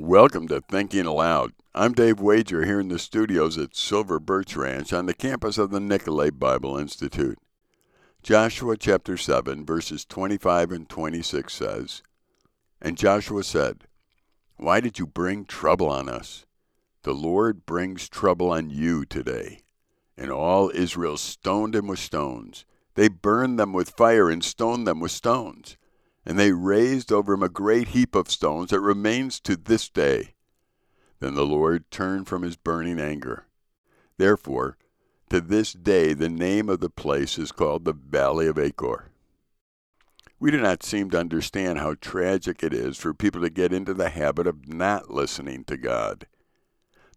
[0.00, 1.54] Welcome to Thinking Aloud.
[1.74, 5.72] I'm Dave Wager here in the studios at Silver Birch Ranch on the campus of
[5.72, 7.36] the Nicolet Bible Institute.
[8.22, 12.02] Joshua chapter 7, verses 25 and 26 says,
[12.80, 13.88] And Joshua said,
[14.56, 16.46] Why did you bring trouble on us?
[17.02, 19.62] The Lord brings trouble on you today.
[20.16, 22.64] And all Israel stoned him with stones.
[22.94, 25.76] They burned them with fire and stoned them with stones
[26.28, 30.34] and they raised over him a great heap of stones that remains to this day.
[31.20, 33.46] Then the Lord turned from his burning anger.
[34.18, 34.76] Therefore,
[35.30, 39.10] to this day the name of the place is called the Valley of Achor.
[40.38, 43.94] We do not seem to understand how tragic it is for people to get into
[43.94, 46.26] the habit of not listening to God.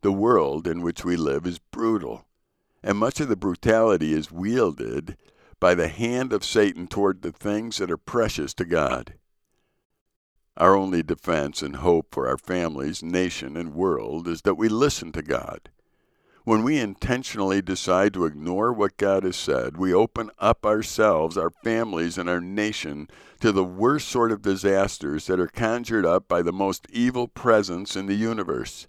[0.03, 2.25] The world in which we live is brutal,
[2.81, 5.17] and much of the brutality is wielded
[5.61, 9.13] by the hand of Satan toward the things that are precious to God.
[10.57, 15.13] Our only defense and hope for our families, nation, and world is that we listen
[15.13, 15.69] to God.
[16.43, 21.51] When we intentionally decide to ignore what God has said, we open up ourselves, our
[21.51, 23.07] families, and our nation
[23.41, 27.95] to the worst sort of disasters that are conjured up by the most evil presence
[27.95, 28.87] in the universe.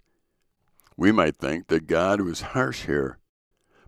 [0.97, 3.19] We might think that God was harsh here,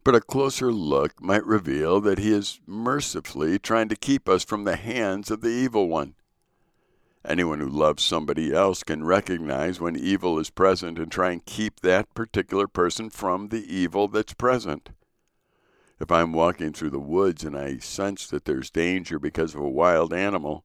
[0.05, 4.63] but a closer look might reveal that he is mercifully trying to keep us from
[4.63, 6.13] the hands of the evil one.
[7.27, 11.79] Anyone who loves somebody else can recognize when evil is present and try and keep
[11.79, 14.91] that particular person from the evil that's present.
[15.99, 19.67] If I'm walking through the woods and I sense that there's danger because of a
[19.67, 20.63] wild animal,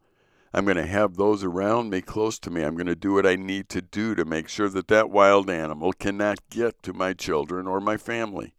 [0.52, 2.62] I'm going to have those around me close to me.
[2.62, 5.48] I'm going to do what I need to do to make sure that that wild
[5.48, 8.52] animal cannot get to my children or my family.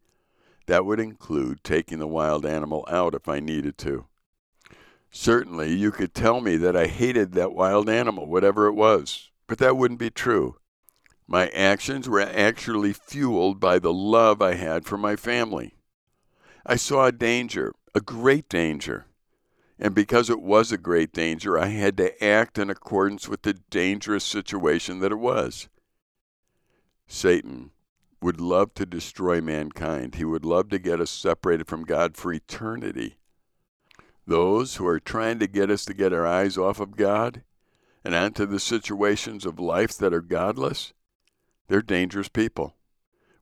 [0.68, 4.06] That would include taking the wild animal out if I needed to.
[5.10, 9.58] Certainly, you could tell me that I hated that wild animal, whatever it was, but
[9.58, 10.58] that wouldn't be true.
[11.28, 15.76] My actions were actually fueled by the love I had for my family.
[16.66, 19.06] I saw a danger, a great danger.
[19.80, 23.54] And because it was a great danger, I had to act in accordance with the
[23.54, 25.68] dangerous situation that it was.
[27.08, 27.72] Satan
[28.22, 30.16] would love to destroy mankind.
[30.16, 33.16] He would love to get us separated from God for eternity.
[34.28, 37.42] Those who are trying to get us to get our eyes off of God
[38.06, 40.94] and onto the situations of life that are godless,
[41.68, 42.76] they're dangerous people.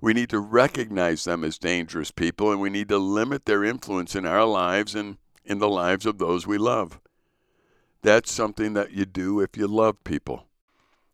[0.01, 4.16] We need to recognize them as dangerous people and we need to limit their influence
[4.16, 7.01] in our lives and in the lives of those we love.
[8.01, 10.46] That's something that you do if you love people.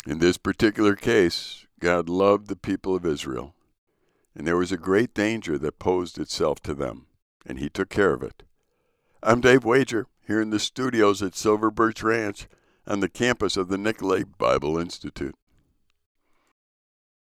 [0.06, 3.55] In this particular case, God loved the people of Israel
[4.36, 7.08] and there was a great danger that posed itself to them,
[7.46, 8.44] and he took care of it.
[9.24, 12.48] I'm Dave Wager, here in the studios at Silver Birch Ranch
[12.86, 15.36] on the campus of the Nicolet Bible Institute.